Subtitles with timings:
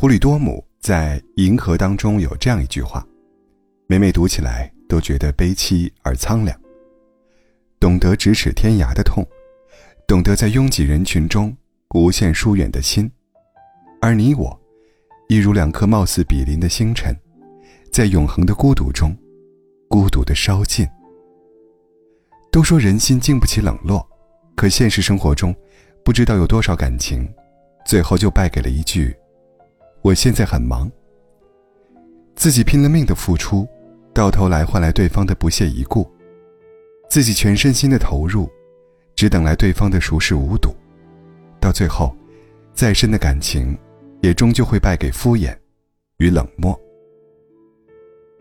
[0.00, 3.06] 普里多姆在《银河》当中有这样一句话，
[3.86, 6.58] 每每读起来都觉得悲凄而苍凉。
[7.78, 9.22] 懂得咫尺天涯的痛，
[10.08, 11.54] 懂得在拥挤人群中
[11.90, 13.12] 无限疏远的心，
[14.00, 14.58] 而你我，
[15.28, 17.14] 一如两颗貌似比邻的星辰，
[17.92, 19.14] 在永恒的孤独中，
[19.86, 20.88] 孤独的烧尽。
[22.50, 24.08] 都说人心经不起冷落，
[24.56, 25.54] 可现实生活中，
[26.02, 27.30] 不知道有多少感情，
[27.84, 29.14] 最后就败给了一句。
[30.02, 30.90] 我现在很忙。
[32.34, 33.68] 自己拼了命的付出，
[34.14, 36.02] 到头来换来对方的不屑一顾；
[37.10, 38.48] 自己全身心的投入，
[39.14, 40.74] 只等来对方的熟视无睹。
[41.60, 42.16] 到最后，
[42.72, 43.76] 再深的感情，
[44.22, 45.54] 也终究会败给敷衍
[46.16, 46.78] 与冷漠。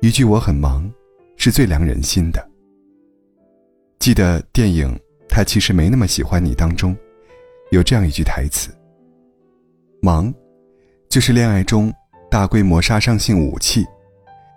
[0.00, 0.88] 一句“我很忙”，
[1.36, 2.48] 是最凉人心的。
[3.98, 4.94] 记得电影
[5.28, 6.96] 《他其实没那么喜欢你》当中，
[7.70, 8.70] 有这样一句台词
[10.00, 10.32] ：“忙。”
[11.10, 11.92] 就是恋爱中
[12.30, 13.84] 大规模杀伤性武器，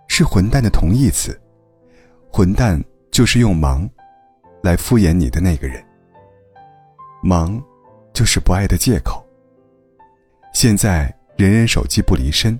[0.07, 1.35] 是混蛋的同义词。
[2.31, 3.89] 混蛋就是用忙
[4.61, 5.83] 来敷衍你的那个人。
[7.23, 7.59] 忙
[8.13, 9.25] 就是不爱的借口。
[10.53, 12.59] 现在人人手机不离身，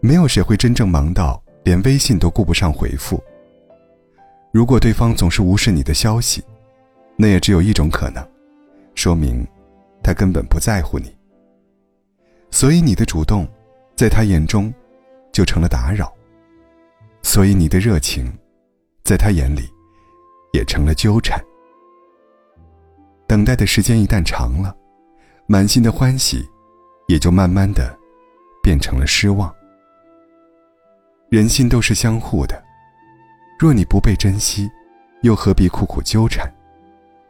[0.00, 3.22] 没有谁会真正忙到连微信都顾不上回复。
[4.52, 6.42] 如果对方总是无视你的消息，
[7.16, 8.26] 那也只有一种可能，
[8.94, 9.46] 说明
[10.02, 11.14] 他根本不在乎你。
[12.52, 13.48] 所以你的主动，
[13.96, 14.72] 在他眼中，
[15.32, 16.06] 就成了打扰；
[17.22, 18.30] 所以你的热情，
[19.02, 19.62] 在他眼里，
[20.52, 21.42] 也成了纠缠。
[23.26, 24.76] 等待的时间一旦长了，
[25.46, 26.46] 满心的欢喜，
[27.08, 27.98] 也就慢慢的，
[28.62, 29.52] 变成了失望。
[31.30, 32.62] 人心都是相互的，
[33.58, 34.70] 若你不被珍惜，
[35.22, 36.46] 又何必苦苦纠缠，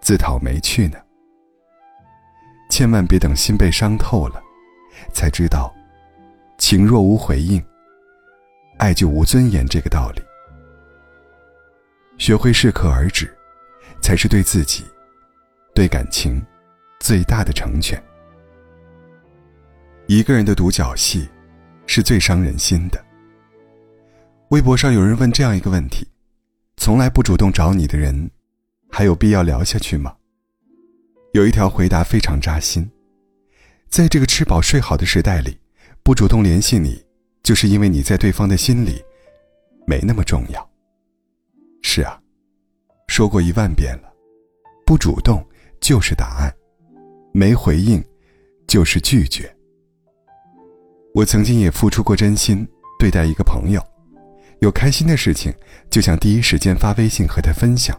[0.00, 0.98] 自讨没趣呢？
[2.68, 4.42] 千万别等心被伤透了。
[5.12, 5.74] 才知道，
[6.58, 7.62] 情若无回应，
[8.78, 10.22] 爱就无尊严这个道理。
[12.18, 13.32] 学会适可而止，
[14.00, 14.84] 才是对自己、
[15.74, 16.40] 对感情
[17.00, 18.00] 最大的成全。
[20.06, 21.28] 一个人的独角戏，
[21.86, 23.02] 是最伤人心的。
[24.48, 26.06] 微博上有人问这样一个问题：
[26.76, 28.30] 从来不主动找你的人，
[28.90, 30.14] 还有必要聊下去吗？
[31.32, 32.88] 有一条回答非常扎心。
[33.92, 35.54] 在这个吃饱睡好的时代里，
[36.02, 36.98] 不主动联系你，
[37.42, 39.04] 就是因为你在对方的心里
[39.86, 40.70] 没那么重要。
[41.82, 42.18] 是啊，
[43.08, 44.10] 说过一万遍了，
[44.86, 45.46] 不主动
[45.78, 46.50] 就是答案，
[47.34, 48.02] 没回应
[48.66, 49.54] 就是拒绝。
[51.14, 52.66] 我曾经也付出过真心
[52.98, 53.82] 对待一个朋友，
[54.60, 55.52] 有开心的事情
[55.90, 57.94] 就想第一时间发微信和他分享，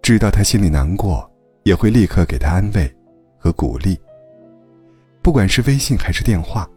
[0.00, 1.30] 知道他心里难过，
[1.64, 2.90] 也会立刻给他安慰
[3.38, 3.94] 和鼓励。
[5.26, 6.70] 不管是微信还是电话，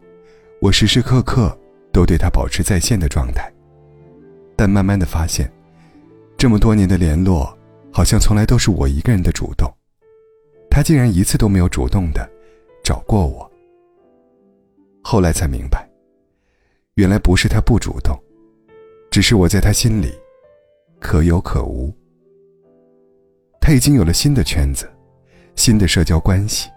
[0.60, 1.56] 我时时刻刻
[1.92, 3.48] 都对他保持在线的状态。
[4.56, 5.48] 但慢慢的发现，
[6.36, 7.56] 这么多年的联络，
[7.92, 9.72] 好像从来都是我一个人的主动，
[10.68, 12.28] 他竟然一次都没有主动的
[12.82, 13.48] 找过我。
[15.00, 15.88] 后来才明白，
[16.94, 18.20] 原来不是他不主动，
[19.12, 20.12] 只是我在他心里
[20.98, 21.94] 可有可无。
[23.60, 24.90] 他已经有了新的圈子，
[25.54, 26.68] 新的社交关系，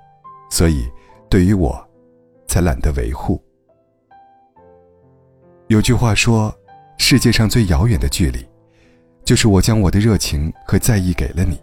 [0.51, 0.87] 所以。
[1.33, 1.83] 对于我，
[2.45, 3.43] 才懒得维护。
[5.65, 6.55] 有句话说，
[6.99, 8.47] 世界上最遥远的距离，
[9.23, 11.59] 就是我将我的热情和在意给了你，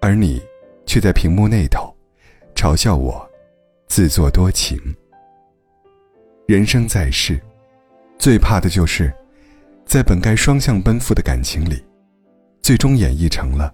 [0.00, 0.42] 而你
[0.86, 1.94] 却在屏幕那头
[2.56, 3.24] 嘲笑我
[3.86, 4.76] 自作多情。
[6.48, 7.40] 人生在世，
[8.18, 9.14] 最怕的就是，
[9.86, 11.80] 在本该双向奔赴的感情里，
[12.60, 13.72] 最终演绎成了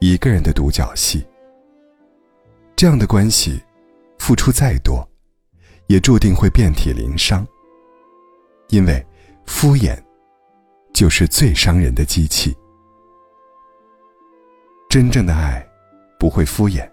[0.00, 1.24] 一个人的独角戏。
[2.74, 3.62] 这样的关系。
[4.30, 5.04] 付出再多，
[5.88, 7.44] 也注定会遍体鳞伤。
[8.68, 9.04] 因为
[9.44, 10.00] 敷衍，
[10.94, 12.56] 就是最伤人的机器。
[14.88, 15.68] 真正的爱，
[16.16, 16.88] 不会敷衍，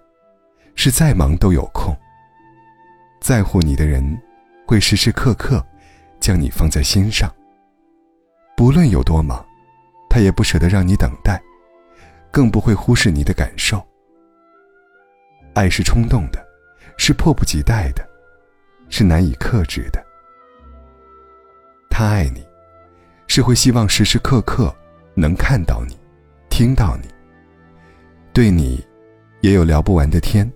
[0.74, 1.96] 是再忙都有空。
[3.22, 4.20] 在乎你的人，
[4.66, 5.64] 会时时刻刻
[6.20, 7.32] 将你放在心上。
[8.56, 9.46] 不论有多忙，
[10.10, 11.40] 他也不舍得让你等待，
[12.32, 13.80] 更不会忽视你的感受。
[15.54, 16.47] 爱是冲动的。
[16.98, 18.06] 是迫不及待的，
[18.90, 20.04] 是难以克制的。
[21.90, 22.46] 他爱你，
[23.28, 24.76] 是会希望时时刻刻
[25.16, 25.98] 能看到你，
[26.50, 27.08] 听到你。
[28.34, 28.86] 对你，
[29.42, 30.52] 也有聊不完的天，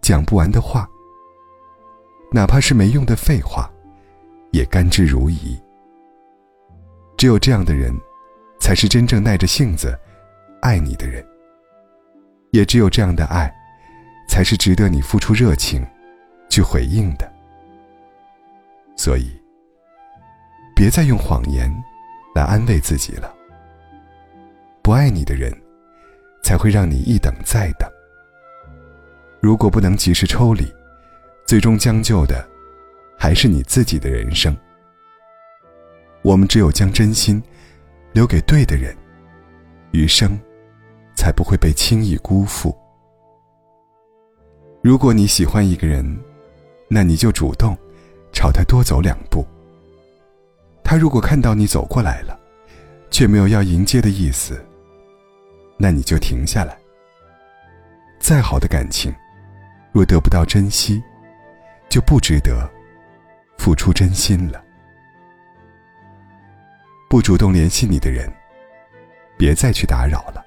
[0.00, 0.88] 讲不完的话。
[2.30, 3.70] 哪怕是没用的废话，
[4.52, 5.58] 也甘之如饴。
[7.16, 7.92] 只有这样的人，
[8.60, 9.98] 才是真正耐着性子
[10.62, 11.26] 爱你的人。
[12.50, 13.54] 也只有这样的爱。
[14.38, 15.84] 才是值得你付出热情，
[16.48, 17.28] 去回应的。
[18.94, 19.32] 所以，
[20.76, 21.68] 别再用谎言
[22.36, 23.34] 来安慰自己了。
[24.80, 25.52] 不爱你的人，
[26.40, 27.90] 才会让你一等再等。
[29.40, 30.72] 如果不能及时抽离，
[31.44, 32.48] 最终将就的，
[33.18, 34.56] 还是你自己的人生。
[36.22, 37.42] 我们只有将真心
[38.12, 38.96] 留给对的人，
[39.90, 40.38] 余生
[41.16, 42.72] 才不会被轻易辜负。
[44.88, 46.18] 如果你喜欢一个人，
[46.88, 47.76] 那你就主动
[48.32, 49.46] 朝他多走两步。
[50.82, 52.40] 他如果看到你走过来了，
[53.10, 54.64] 却没有要迎接的意思，
[55.76, 56.74] 那你就停下来。
[58.18, 59.14] 再好的感情，
[59.92, 61.02] 若得不到珍惜，
[61.90, 62.66] 就不值得
[63.58, 64.64] 付出真心了。
[67.10, 68.26] 不主动联系你的人，
[69.36, 70.42] 别再去打扰了。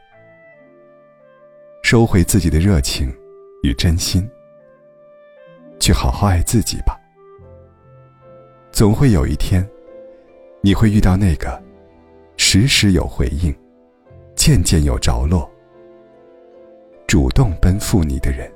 [1.84, 3.16] 收回自己的热情
[3.64, 4.30] 与真心，
[5.80, 7.00] 去好好爱自己吧。
[8.72, 9.68] 总会有一天，
[10.62, 11.62] 你会遇到那个
[12.38, 13.56] 时时有回应、
[14.36, 15.50] 渐渐有着落、
[17.08, 18.52] 主动奔赴你的人。